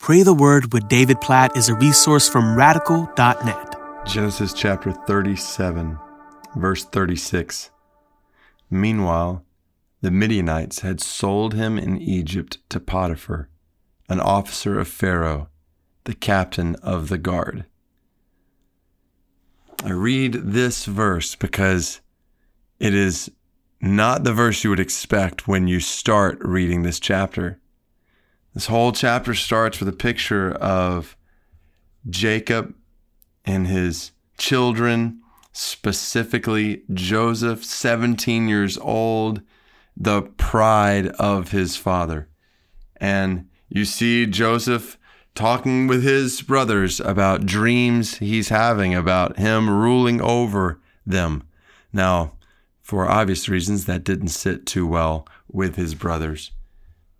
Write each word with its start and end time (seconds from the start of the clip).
Pray 0.00 0.22
the 0.22 0.32
Word 0.32 0.72
with 0.72 0.88
David 0.88 1.20
Platt 1.20 1.54
is 1.58 1.68
a 1.68 1.74
resource 1.74 2.26
from 2.26 2.56
radical.net. 2.56 3.76
Genesis 4.06 4.54
chapter 4.54 4.92
37, 4.92 5.98
verse 6.56 6.84
36. 6.86 7.70
Meanwhile, 8.70 9.44
the 10.00 10.10
Midianites 10.10 10.80
had 10.80 11.02
sold 11.02 11.52
him 11.52 11.76
in 11.76 12.00
Egypt 12.00 12.56
to 12.70 12.80
Potiphar, 12.80 13.50
an 14.08 14.20
officer 14.20 14.80
of 14.80 14.88
Pharaoh, 14.88 15.50
the 16.04 16.14
captain 16.14 16.76
of 16.76 17.10
the 17.10 17.18
guard. 17.18 17.66
I 19.84 19.90
read 19.90 20.32
this 20.32 20.86
verse 20.86 21.34
because 21.34 22.00
it 22.78 22.94
is 22.94 23.30
not 23.82 24.24
the 24.24 24.32
verse 24.32 24.64
you 24.64 24.70
would 24.70 24.80
expect 24.80 25.46
when 25.46 25.68
you 25.68 25.78
start 25.78 26.38
reading 26.40 26.84
this 26.84 27.00
chapter. 27.00 27.60
This 28.54 28.66
whole 28.66 28.90
chapter 28.90 29.34
starts 29.34 29.78
with 29.78 29.88
a 29.88 29.92
picture 29.92 30.52
of 30.52 31.16
Jacob 32.08 32.74
and 33.44 33.66
his 33.66 34.10
children, 34.38 35.20
specifically 35.52 36.82
Joseph, 36.92 37.64
17 37.64 38.48
years 38.48 38.76
old, 38.78 39.42
the 39.96 40.22
pride 40.22 41.08
of 41.18 41.52
his 41.52 41.76
father. 41.76 42.28
And 42.96 43.48
you 43.68 43.84
see 43.84 44.26
Joseph 44.26 44.98
talking 45.36 45.86
with 45.86 46.02
his 46.02 46.42
brothers 46.42 46.98
about 46.98 47.46
dreams 47.46 48.18
he's 48.18 48.48
having 48.48 48.96
about 48.96 49.38
him 49.38 49.70
ruling 49.70 50.20
over 50.20 50.80
them. 51.06 51.44
Now, 51.92 52.32
for 52.82 53.08
obvious 53.08 53.48
reasons, 53.48 53.84
that 53.84 54.02
didn't 54.02 54.28
sit 54.28 54.66
too 54.66 54.88
well 54.88 55.28
with 55.48 55.76
his 55.76 55.94
brothers 55.94 56.50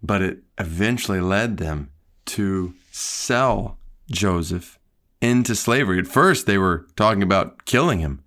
but 0.03 0.23
it 0.23 0.43
eventually 0.59 1.21
led 1.21 1.57
them 1.57 1.91
to 2.27 2.75
sell 2.91 3.79
Joseph 4.11 4.79
into 5.21 5.55
slavery. 5.55 5.99
At 5.99 6.07
first, 6.07 6.47
they 6.47 6.59
were 6.59 6.87
talking 6.97 7.23
about 7.23 7.65
killing 7.65 7.99
him, 8.01 8.23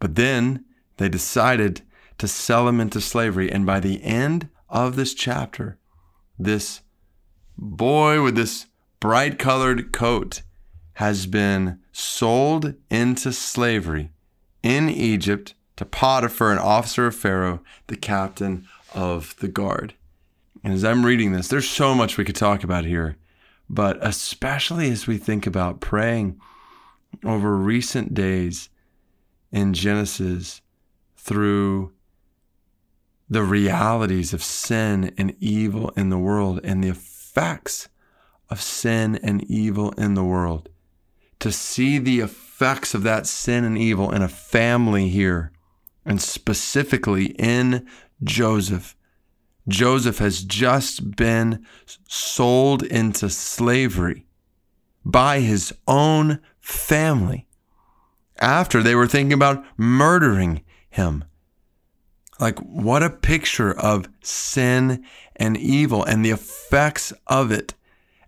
but 0.00 0.14
then 0.14 0.64
they 0.96 1.08
decided 1.08 1.82
to 2.18 2.28
sell 2.28 2.68
him 2.68 2.80
into 2.80 3.00
slavery. 3.00 3.50
And 3.50 3.66
by 3.66 3.80
the 3.80 4.02
end 4.02 4.48
of 4.68 4.96
this 4.96 5.14
chapter, 5.14 5.78
this 6.38 6.80
boy 7.56 8.22
with 8.22 8.34
this 8.34 8.66
bright 9.00 9.38
colored 9.38 9.92
coat 9.92 10.42
has 10.94 11.26
been 11.26 11.80
sold 11.92 12.74
into 12.90 13.32
slavery 13.32 14.10
in 14.62 14.88
Egypt 14.88 15.54
to 15.76 15.84
Potiphar, 15.84 16.52
an 16.52 16.58
officer 16.58 17.06
of 17.06 17.14
Pharaoh, 17.14 17.60
the 17.88 17.96
captain 17.96 18.66
of 18.94 19.36
the 19.40 19.48
guard. 19.48 19.94
And 20.64 20.72
as 20.72 20.82
I'm 20.82 21.04
reading 21.04 21.32
this, 21.32 21.48
there's 21.48 21.68
so 21.68 21.94
much 21.94 22.16
we 22.16 22.24
could 22.24 22.34
talk 22.34 22.64
about 22.64 22.86
here, 22.86 23.18
but 23.68 23.98
especially 24.00 24.90
as 24.90 25.06
we 25.06 25.18
think 25.18 25.46
about 25.46 25.82
praying 25.82 26.40
over 27.22 27.54
recent 27.54 28.14
days 28.14 28.70
in 29.52 29.74
Genesis 29.74 30.62
through 31.18 31.92
the 33.28 33.42
realities 33.42 34.32
of 34.32 34.42
sin 34.42 35.12
and 35.18 35.36
evil 35.38 35.90
in 35.90 36.08
the 36.08 36.18
world 36.18 36.60
and 36.64 36.82
the 36.82 36.88
effects 36.88 37.90
of 38.48 38.62
sin 38.62 39.16
and 39.22 39.44
evil 39.44 39.92
in 39.92 40.14
the 40.14 40.24
world. 40.24 40.70
To 41.40 41.52
see 41.52 41.98
the 41.98 42.20
effects 42.20 42.94
of 42.94 43.02
that 43.02 43.26
sin 43.26 43.64
and 43.64 43.76
evil 43.76 44.10
in 44.10 44.22
a 44.22 44.28
family 44.28 45.10
here, 45.10 45.52
and 46.06 46.22
specifically 46.22 47.26
in 47.38 47.86
Joseph 48.22 48.96
Joseph 49.68 50.18
has 50.18 50.42
just 50.42 51.16
been 51.16 51.64
sold 52.08 52.82
into 52.82 53.30
slavery 53.30 54.26
by 55.04 55.40
his 55.40 55.72
own 55.86 56.40
family 56.60 57.46
after 58.38 58.82
they 58.82 58.94
were 58.94 59.06
thinking 59.06 59.32
about 59.32 59.64
murdering 59.76 60.62
him. 60.90 61.24
Like, 62.40 62.58
what 62.58 63.02
a 63.02 63.10
picture 63.10 63.72
of 63.72 64.08
sin 64.20 65.04
and 65.36 65.56
evil 65.56 66.04
and 66.04 66.24
the 66.24 66.30
effects 66.30 67.12
of 67.26 67.50
it. 67.50 67.74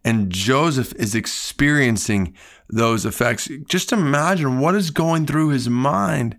And 0.05 0.31
Joseph 0.31 0.95
is 0.95 1.15
experiencing 1.15 2.35
those 2.69 3.05
effects. 3.05 3.49
Just 3.69 3.93
imagine 3.93 4.61
what 4.61 4.77
is 4.77 4.91
going 4.91 5.27
through 5.27 5.49
his 5.49 5.69
mind 5.69 6.37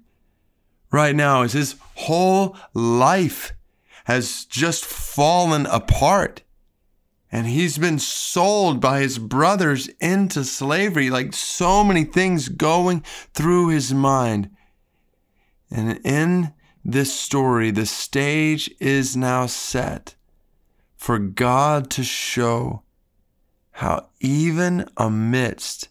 right 0.91 1.15
now 1.15 1.41
as 1.41 1.53
his 1.53 1.75
whole 1.95 2.55
life 2.73 3.51
has 4.07 4.45
just 4.45 4.85
fallen 4.85 5.65
apart. 5.65 6.41
And 7.29 7.45
he's 7.45 7.77
been 7.77 7.99
sold 7.99 8.79
by 8.79 9.01
his 9.01 9.19
brothers 9.19 9.89
into 9.99 10.45
slavery, 10.45 11.09
like 11.09 11.33
so 11.33 11.83
many 11.83 12.05
things 12.05 12.47
going 12.47 13.03
through 13.33 13.67
his 13.67 13.93
mind. 13.93 14.49
And 15.69 15.99
in 16.05 16.53
this 16.85 17.13
story, 17.13 17.69
the 17.69 17.85
stage 17.85 18.71
is 18.79 19.17
now 19.17 19.45
set 19.45 20.15
for 20.95 21.19
God 21.19 21.89
to 21.89 22.03
show 22.05 22.83
how, 23.71 24.07
even 24.21 24.89
amidst 24.95 25.89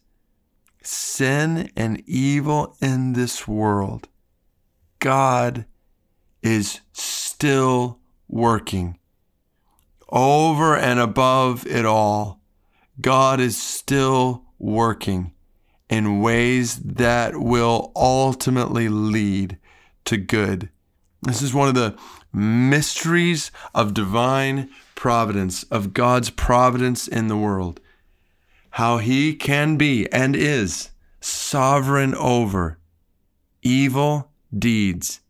sin 0.83 1.71
and 1.77 2.03
evil 2.06 2.78
in 2.81 3.12
this 3.12 3.47
world, 3.47 4.09
God 5.00 5.66
is 6.43 6.81
still 6.94 8.00
working. 8.29 8.99
Over 10.09 10.77
and 10.77 11.01
above 11.01 11.67
it 11.67 11.85
all, 11.85 12.41
God 13.01 13.41
is 13.41 13.61
still 13.61 14.45
working 14.59 15.33
in 15.89 16.21
ways 16.21 16.77
that 16.77 17.37
will 17.37 17.93
ultimately 17.95 18.89
lead 18.89 19.59
to 20.05 20.17
good. 20.17 20.71
This 21.23 21.43
is 21.43 21.55
one 21.55 21.69
of 21.69 21.75
the 21.75 21.97
mysteries 22.33 23.51
of 23.75 23.95
divine 23.95 24.71
providence, 24.95 25.65
of 25.65 25.93
God's 25.93 26.31
providence 26.31 27.09
in 27.09 27.29
the 27.29 27.37
world. 27.37 27.81
How 28.71 28.99
he 28.99 29.35
can 29.35 29.77
be 29.77 30.11
and 30.13 30.37
is 30.37 30.91
sovereign 31.21 32.15
over 32.15 32.79
evil 33.63 34.31
deeds, 34.57 35.21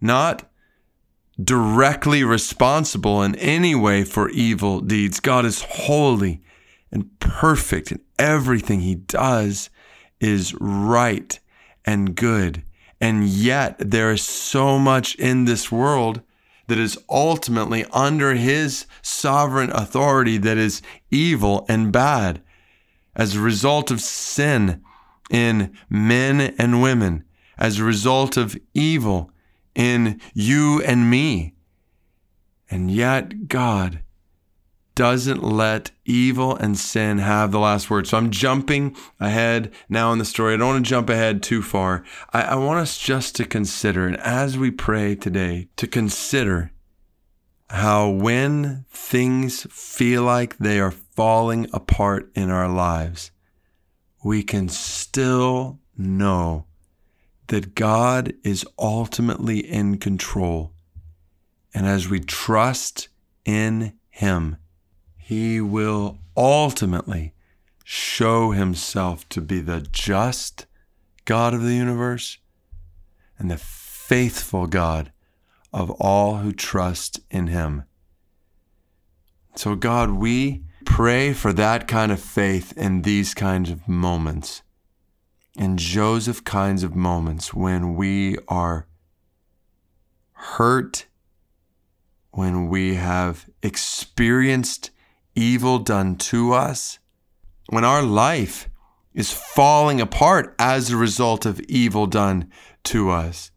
not 0.00 0.50
directly 1.42 2.24
responsible 2.24 3.22
in 3.22 3.34
any 3.36 3.74
way 3.74 4.04
for 4.04 4.28
evil 4.30 4.80
deeds. 4.80 5.20
God 5.20 5.44
is 5.44 5.62
holy 5.62 6.42
and 6.90 7.18
perfect, 7.20 7.92
and 7.92 8.00
everything 8.18 8.80
he 8.80 8.96
does 8.96 9.70
is 10.20 10.54
right 10.60 11.38
and 11.84 12.16
good. 12.16 12.62
And 13.00 13.28
yet, 13.28 13.76
there 13.78 14.10
is 14.10 14.22
so 14.22 14.78
much 14.78 15.14
in 15.14 15.44
this 15.44 15.70
world 15.70 16.22
that 16.66 16.78
is 16.78 16.98
ultimately 17.08 17.84
under 17.92 18.34
his 18.34 18.86
sovereign 19.00 19.70
authority 19.70 20.36
that 20.38 20.58
is 20.58 20.82
evil 21.10 21.64
and 21.68 21.92
bad 21.92 22.42
as 23.14 23.34
a 23.36 23.40
result 23.40 23.90
of 23.90 24.00
sin 24.00 24.82
in 25.30 25.72
men 25.88 26.40
and 26.58 26.82
women, 26.82 27.24
as 27.56 27.78
a 27.78 27.84
result 27.84 28.36
of 28.36 28.56
evil 28.74 29.30
in 29.74 30.20
you 30.34 30.82
and 30.82 31.10
me. 31.10 31.54
And 32.70 32.90
yet, 32.90 33.48
God 33.48 34.00
doesn't 34.98 35.44
let 35.44 35.92
evil 36.04 36.56
and 36.56 36.76
sin 36.76 37.18
have 37.18 37.52
the 37.52 37.60
last 37.60 37.88
word. 37.88 38.04
So 38.08 38.18
I'm 38.18 38.32
jumping 38.32 38.96
ahead 39.20 39.72
now 39.88 40.10
in 40.10 40.18
the 40.18 40.24
story. 40.24 40.54
I 40.54 40.56
don't 40.56 40.66
want 40.66 40.84
to 40.84 40.90
jump 40.90 41.08
ahead 41.08 41.40
too 41.40 41.62
far. 41.62 42.04
I, 42.32 42.42
I 42.42 42.54
want 42.56 42.80
us 42.80 42.98
just 42.98 43.36
to 43.36 43.44
consider, 43.44 44.08
and 44.08 44.16
as 44.16 44.58
we 44.58 44.72
pray 44.72 45.14
today, 45.14 45.68
to 45.76 45.86
consider 45.86 46.72
how 47.70 48.08
when 48.08 48.86
things 48.90 49.68
feel 49.70 50.24
like 50.24 50.58
they 50.58 50.80
are 50.80 50.90
falling 50.90 51.68
apart 51.72 52.30
in 52.34 52.50
our 52.50 52.68
lives, 52.68 53.30
we 54.24 54.42
can 54.42 54.68
still 54.68 55.78
know 55.96 56.66
that 57.48 57.74
God 57.74 58.34
is 58.44 58.64
ultimately 58.78 59.58
in 59.58 59.98
control. 59.98 60.72
And 61.74 61.86
as 61.86 62.08
we 62.08 62.20
trust 62.20 63.08
in 63.44 63.94
Him, 64.10 64.56
He 65.16 65.60
will 65.60 66.18
ultimately 66.36 67.34
show 67.84 68.52
Himself 68.52 69.28
to 69.30 69.40
be 69.40 69.60
the 69.60 69.86
just 69.92 70.66
God 71.24 71.54
of 71.54 71.62
the 71.62 71.74
universe 71.74 72.38
and 73.38 73.50
the 73.50 73.58
faithful 73.58 74.66
God 74.66 75.12
of 75.72 75.90
all 75.92 76.38
who 76.38 76.52
trust 76.52 77.20
in 77.30 77.48
Him. 77.48 77.84
So, 79.56 79.74
God, 79.74 80.10
we 80.10 80.64
pray 80.84 81.32
for 81.32 81.52
that 81.52 81.88
kind 81.88 82.12
of 82.12 82.20
faith 82.20 82.76
in 82.76 83.02
these 83.02 83.34
kinds 83.34 83.70
of 83.70 83.88
moments 83.88 84.62
in 85.58 85.76
Joseph 85.76 86.44
kinds 86.44 86.84
of 86.84 86.94
moments 86.94 87.52
when 87.52 87.96
we 87.96 88.38
are 88.46 88.86
hurt, 90.32 91.06
when 92.30 92.68
we 92.68 92.94
have 92.94 93.46
experienced 93.60 94.90
evil 95.34 95.80
done 95.80 96.14
to 96.14 96.52
us, 96.52 97.00
when 97.68 97.84
our 97.84 98.02
life 98.02 98.68
is 99.14 99.32
falling 99.32 100.00
apart 100.00 100.54
as 100.60 100.90
a 100.90 100.96
result 100.96 101.44
of 101.44 101.60
evil 101.62 102.06
done 102.06 102.48
to 102.84 103.10
us. 103.10 103.50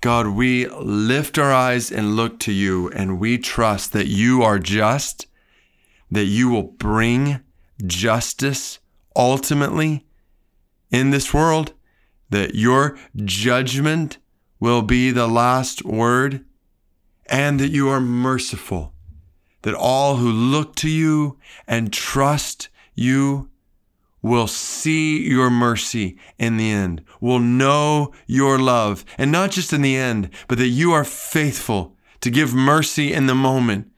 God, 0.00 0.28
we 0.28 0.66
lift 0.66 1.38
our 1.38 1.52
eyes 1.52 1.92
and 1.92 2.16
look 2.16 2.38
to 2.40 2.52
you, 2.52 2.88
and 2.90 3.20
we 3.20 3.36
trust 3.36 3.92
that 3.92 4.06
you 4.06 4.42
are 4.42 4.58
just, 4.58 5.26
that 6.10 6.24
you 6.24 6.48
will 6.48 6.62
bring 6.62 7.40
justice 7.84 8.78
ultimately 9.14 10.07
in 10.90 11.10
this 11.10 11.32
world, 11.32 11.72
that 12.30 12.54
your 12.54 12.98
judgment 13.16 14.18
will 14.60 14.82
be 14.82 15.10
the 15.10 15.28
last 15.28 15.84
word, 15.84 16.44
and 17.26 17.60
that 17.60 17.70
you 17.70 17.88
are 17.88 18.00
merciful, 18.00 18.92
that 19.62 19.74
all 19.74 20.16
who 20.16 20.30
look 20.30 20.74
to 20.76 20.88
you 20.88 21.38
and 21.66 21.92
trust 21.92 22.68
you 22.94 23.48
will 24.20 24.46
see 24.46 25.26
your 25.26 25.50
mercy 25.50 26.18
in 26.38 26.56
the 26.56 26.70
end, 26.70 27.04
will 27.20 27.38
know 27.38 28.12
your 28.26 28.58
love, 28.58 29.04
and 29.16 29.30
not 29.30 29.50
just 29.50 29.72
in 29.72 29.82
the 29.82 29.96
end, 29.96 30.30
but 30.48 30.58
that 30.58 30.68
you 30.68 30.92
are 30.92 31.04
faithful 31.04 31.96
to 32.20 32.30
give 32.30 32.52
mercy 32.52 33.12
in 33.12 33.26
the 33.26 33.34
moment. 33.34 33.90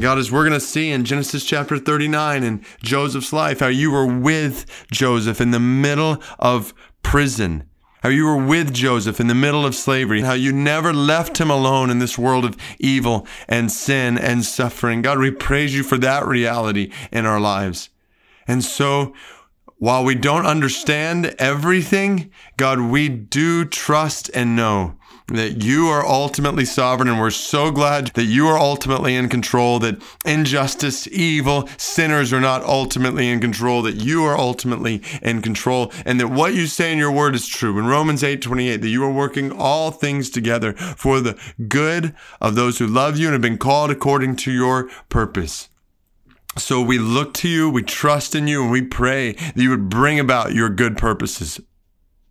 God, 0.00 0.18
as 0.18 0.30
we're 0.30 0.44
going 0.44 0.52
to 0.52 0.64
see 0.64 0.90
in 0.90 1.04
Genesis 1.04 1.44
chapter 1.44 1.76
39 1.76 2.44
in 2.44 2.64
Joseph's 2.82 3.32
life, 3.32 3.58
how 3.58 3.66
you 3.66 3.90
were 3.90 4.06
with 4.06 4.64
Joseph 4.92 5.40
in 5.40 5.50
the 5.50 5.58
middle 5.58 6.22
of 6.38 6.72
prison, 7.02 7.64
how 8.04 8.08
you 8.08 8.24
were 8.24 8.36
with 8.36 8.72
Joseph 8.72 9.18
in 9.18 9.26
the 9.26 9.34
middle 9.34 9.66
of 9.66 9.74
slavery, 9.74 10.20
how 10.20 10.34
you 10.34 10.52
never 10.52 10.92
left 10.92 11.38
him 11.38 11.50
alone 11.50 11.90
in 11.90 11.98
this 11.98 12.16
world 12.16 12.44
of 12.44 12.56
evil 12.78 13.26
and 13.48 13.72
sin 13.72 14.16
and 14.16 14.44
suffering. 14.44 15.02
God, 15.02 15.18
we 15.18 15.32
praise 15.32 15.74
you 15.74 15.82
for 15.82 15.98
that 15.98 16.24
reality 16.24 16.92
in 17.10 17.26
our 17.26 17.40
lives. 17.40 17.90
And 18.46 18.62
so 18.62 19.14
while 19.78 20.04
we 20.04 20.14
don't 20.14 20.46
understand 20.46 21.34
everything, 21.38 22.30
God, 22.56 22.80
we 22.80 23.08
do 23.08 23.64
trust 23.64 24.30
and 24.34 24.56
know 24.56 24.96
that 25.28 25.62
you 25.62 25.86
are 25.86 26.04
ultimately 26.04 26.64
sovereign. 26.64 27.08
And 27.08 27.20
we're 27.20 27.30
so 27.30 27.70
glad 27.70 28.08
that 28.08 28.24
you 28.24 28.48
are 28.48 28.58
ultimately 28.58 29.14
in 29.14 29.28
control, 29.28 29.78
that 29.80 30.02
injustice, 30.24 31.06
evil, 31.08 31.68
sinners 31.76 32.32
are 32.32 32.40
not 32.40 32.64
ultimately 32.64 33.28
in 33.28 33.40
control, 33.40 33.82
that 33.82 33.96
you 33.96 34.24
are 34.24 34.36
ultimately 34.36 35.02
in 35.22 35.42
control, 35.42 35.92
and 36.04 36.18
that 36.18 36.28
what 36.28 36.54
you 36.54 36.66
say 36.66 36.92
in 36.92 36.98
your 36.98 37.12
word 37.12 37.34
is 37.34 37.46
true. 37.46 37.78
In 37.78 37.86
Romans 37.86 38.24
8 38.24 38.42
28, 38.42 38.78
that 38.78 38.88
you 38.88 39.04
are 39.04 39.12
working 39.12 39.52
all 39.52 39.90
things 39.90 40.30
together 40.30 40.72
for 40.72 41.20
the 41.20 41.38
good 41.68 42.14
of 42.40 42.54
those 42.54 42.78
who 42.78 42.86
love 42.86 43.18
you 43.18 43.26
and 43.26 43.34
have 43.34 43.42
been 43.42 43.58
called 43.58 43.90
according 43.90 44.36
to 44.36 44.50
your 44.50 44.88
purpose. 45.08 45.68
So 46.58 46.82
we 46.82 46.98
look 46.98 47.34
to 47.34 47.48
you, 47.48 47.70
we 47.70 47.82
trust 47.82 48.34
in 48.34 48.48
you, 48.48 48.62
and 48.62 48.70
we 48.70 48.82
pray 48.82 49.32
that 49.32 49.56
you 49.56 49.70
would 49.70 49.88
bring 49.88 50.18
about 50.18 50.54
your 50.54 50.68
good 50.68 50.96
purposes. 50.96 51.60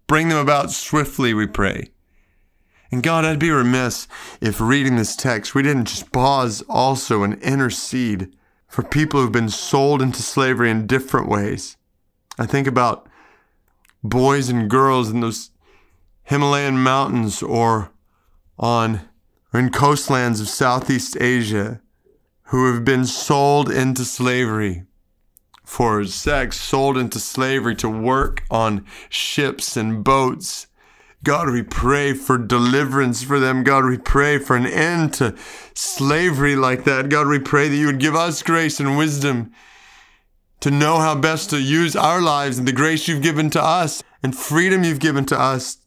Bring 0.05 0.29
them 0.29 0.37
about 0.37 0.71
swiftly, 0.71 1.33
we 1.33 1.47
pray. 1.47 1.89
And 2.91 3.03
God, 3.03 3.25
I'd 3.25 3.39
be 3.39 3.51
remiss 3.51 4.07
if 4.39 4.61
reading 4.61 4.95
this 4.95 5.15
text, 5.15 5.53
we 5.53 5.63
didn't 5.63 5.85
just 5.85 6.11
pause 6.11 6.63
also 6.69 7.23
and 7.23 7.41
intercede 7.41 8.33
for 8.67 8.83
people 8.83 9.21
who've 9.21 9.31
been 9.31 9.49
sold 9.49 10.01
into 10.01 10.21
slavery 10.21 10.69
in 10.69 10.87
different 10.87 11.27
ways. 11.27 11.77
I 12.37 12.45
think 12.45 12.67
about 12.67 13.07
boys 14.03 14.49
and 14.49 14.69
girls 14.69 15.09
in 15.09 15.21
those 15.21 15.51
Himalayan 16.23 16.77
mountains 16.77 17.41
or 17.41 17.91
on 18.59 19.01
or 19.53 19.59
in 19.59 19.69
coastlands 19.69 20.41
of 20.41 20.49
Southeast 20.49 21.17
Asia 21.19 21.81
who 22.47 22.71
have 22.71 22.85
been 22.85 23.05
sold 23.05 23.69
into 23.69 24.05
slavery 24.05 24.83
for 25.65 26.05
sex, 26.05 26.59
sold 26.59 26.97
into 26.97 27.19
slavery 27.19 27.75
to 27.75 27.89
work 27.89 28.43
on 28.49 28.85
ships 29.09 29.75
and 29.75 30.01
boats. 30.03 30.67
God, 31.23 31.49
we 31.49 31.61
pray 31.61 32.13
for 32.13 32.37
deliverance 32.37 33.21
for 33.21 33.37
them. 33.37 33.65
God, 33.65 33.83
we 33.83 33.97
pray 33.97 34.37
for 34.37 34.55
an 34.55 34.65
end 34.65 35.13
to 35.15 35.35
slavery 35.73 36.55
like 36.55 36.85
that. 36.85 37.09
God, 37.09 37.27
we 37.27 37.39
pray 37.39 37.67
that 37.67 37.75
you 37.75 37.87
would 37.87 37.99
give 37.99 38.15
us 38.15 38.41
grace 38.41 38.79
and 38.79 38.97
wisdom 38.97 39.51
to 40.61 40.71
know 40.71 40.99
how 40.99 41.15
best 41.15 41.49
to 41.49 41.59
use 41.59 41.97
our 41.97 42.21
lives 42.21 42.57
and 42.57 42.67
the 42.67 42.71
grace 42.71 43.09
you've 43.09 43.21
given 43.21 43.49
to 43.49 43.61
us 43.61 44.01
and 44.23 44.37
freedom 44.37 44.85
you've 44.85 44.99
given 44.99 45.25
to 45.25 45.37
us 45.37 45.79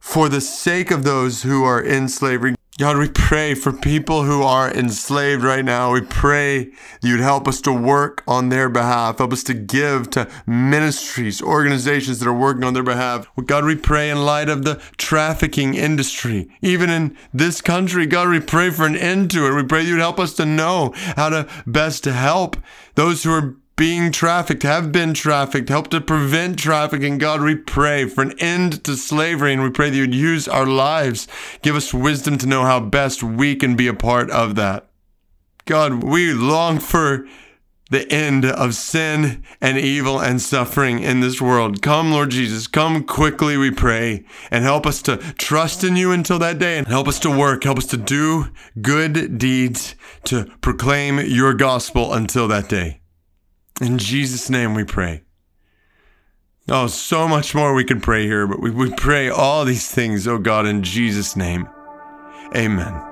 for 0.00 0.28
the 0.28 0.40
sake 0.40 0.90
of 0.90 1.04
those 1.04 1.42
who 1.42 1.62
are 1.62 1.80
in 1.80 2.08
slavery. 2.08 2.56
God, 2.78 2.96
we 2.96 3.10
pray 3.10 3.54
for 3.54 3.70
people 3.70 4.22
who 4.24 4.42
are 4.42 4.72
enslaved 4.72 5.44
right 5.44 5.64
now. 5.64 5.92
We 5.92 6.00
pray 6.00 6.64
that 6.64 7.06
you'd 7.06 7.20
help 7.20 7.46
us 7.46 7.60
to 7.60 7.72
work 7.72 8.24
on 8.26 8.48
their 8.48 8.70
behalf, 8.70 9.18
help 9.18 9.34
us 9.34 9.42
to 9.44 9.54
give 9.54 10.08
to 10.10 10.26
ministries, 10.46 11.42
organizations 11.42 12.18
that 12.20 12.28
are 12.28 12.32
working 12.32 12.64
on 12.64 12.72
their 12.72 12.82
behalf. 12.82 13.28
God, 13.44 13.66
we 13.66 13.76
pray 13.76 14.08
in 14.08 14.24
light 14.24 14.48
of 14.48 14.64
the 14.64 14.80
trafficking 14.96 15.74
industry, 15.74 16.48
even 16.62 16.88
in 16.88 17.14
this 17.34 17.60
country, 17.60 18.06
God, 18.06 18.30
we 18.30 18.40
pray 18.40 18.70
for 18.70 18.86
an 18.86 18.96
end 18.96 19.30
to 19.32 19.46
it. 19.46 19.54
We 19.54 19.64
pray 19.64 19.82
you'd 19.82 19.98
help 19.98 20.18
us 20.18 20.32
to 20.34 20.46
know 20.46 20.94
how 21.16 21.28
to 21.28 21.46
best 21.66 22.02
to 22.04 22.12
help 22.12 22.56
those 22.94 23.22
who 23.22 23.32
are 23.32 23.56
being 23.76 24.12
trafficked, 24.12 24.62
have 24.62 24.92
been 24.92 25.14
trafficked, 25.14 25.68
help 25.68 25.88
to 25.88 26.00
prevent 26.00 26.58
trafficking. 26.58 27.18
God, 27.18 27.40
we 27.40 27.54
pray 27.54 28.06
for 28.06 28.22
an 28.22 28.38
end 28.38 28.84
to 28.84 28.96
slavery 28.96 29.52
and 29.52 29.62
we 29.62 29.70
pray 29.70 29.90
that 29.90 29.96
you'd 29.96 30.14
use 30.14 30.46
our 30.46 30.66
lives. 30.66 31.26
Give 31.62 31.76
us 31.76 31.94
wisdom 31.94 32.38
to 32.38 32.46
know 32.46 32.62
how 32.62 32.80
best 32.80 33.22
we 33.22 33.56
can 33.56 33.76
be 33.76 33.88
a 33.88 33.94
part 33.94 34.30
of 34.30 34.54
that. 34.56 34.88
God, 35.64 36.02
we 36.02 36.32
long 36.32 36.78
for 36.78 37.26
the 37.92 38.10
end 38.10 38.44
of 38.44 38.74
sin 38.74 39.44
and 39.60 39.78
evil 39.78 40.18
and 40.18 40.40
suffering 40.40 41.00
in 41.00 41.20
this 41.20 41.40
world. 41.42 41.82
Come, 41.82 42.10
Lord 42.10 42.30
Jesus, 42.30 42.66
come 42.66 43.04
quickly, 43.04 43.58
we 43.58 43.70
pray, 43.70 44.24
and 44.50 44.64
help 44.64 44.86
us 44.86 45.02
to 45.02 45.18
trust 45.18 45.84
in 45.84 45.94
you 45.94 46.10
until 46.10 46.38
that 46.38 46.58
day 46.58 46.78
and 46.78 46.86
help 46.86 47.06
us 47.06 47.18
to 47.20 47.30
work, 47.30 47.64
help 47.64 47.78
us 47.78 47.86
to 47.88 47.98
do 47.98 48.46
good 48.80 49.38
deeds 49.38 49.94
to 50.24 50.46
proclaim 50.62 51.20
your 51.20 51.52
gospel 51.52 52.14
until 52.14 52.48
that 52.48 52.68
day. 52.68 53.01
In 53.82 53.98
Jesus' 53.98 54.48
name 54.48 54.74
we 54.74 54.84
pray. 54.84 55.22
Oh, 56.68 56.86
so 56.86 57.26
much 57.26 57.52
more 57.52 57.74
we 57.74 57.82
can 57.82 58.00
pray 58.00 58.26
here, 58.26 58.46
but 58.46 58.60
we, 58.60 58.70
we 58.70 58.94
pray 58.94 59.28
all 59.28 59.64
these 59.64 59.90
things, 59.90 60.28
oh 60.28 60.38
God, 60.38 60.66
in 60.66 60.84
Jesus' 60.84 61.34
name. 61.34 61.68
Amen. 62.54 63.11